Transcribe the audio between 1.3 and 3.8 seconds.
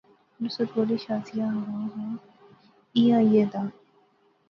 ہاں خاں ایہھاں ایہہ دا